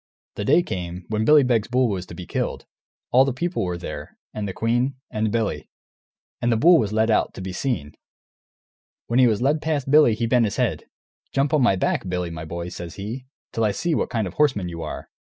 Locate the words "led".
6.91-7.11, 9.43-9.61